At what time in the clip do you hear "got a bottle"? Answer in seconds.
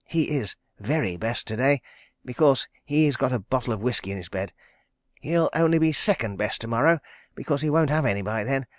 3.17-3.71